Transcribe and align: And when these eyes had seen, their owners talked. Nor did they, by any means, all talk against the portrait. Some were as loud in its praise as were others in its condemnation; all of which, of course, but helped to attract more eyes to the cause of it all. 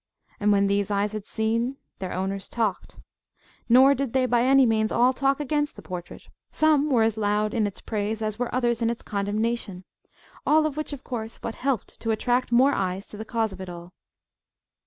And 0.39 0.51
when 0.51 0.65
these 0.65 0.89
eyes 0.89 1.11
had 1.11 1.27
seen, 1.27 1.77
their 1.99 2.11
owners 2.11 2.49
talked. 2.49 2.99
Nor 3.69 3.93
did 3.93 4.13
they, 4.13 4.25
by 4.25 4.41
any 4.41 4.65
means, 4.65 4.91
all 4.91 5.13
talk 5.13 5.39
against 5.39 5.75
the 5.75 5.83
portrait. 5.83 6.27
Some 6.49 6.89
were 6.89 7.03
as 7.03 7.17
loud 7.17 7.53
in 7.53 7.67
its 7.67 7.81
praise 7.81 8.23
as 8.23 8.39
were 8.39 8.51
others 8.51 8.81
in 8.81 8.89
its 8.89 9.03
condemnation; 9.03 9.83
all 10.43 10.65
of 10.65 10.75
which, 10.75 10.91
of 10.91 11.03
course, 11.03 11.37
but 11.37 11.53
helped 11.53 11.99
to 11.99 12.09
attract 12.09 12.51
more 12.51 12.73
eyes 12.73 13.07
to 13.09 13.17
the 13.17 13.25
cause 13.25 13.53
of 13.53 13.61
it 13.61 13.69
all. 13.69 13.93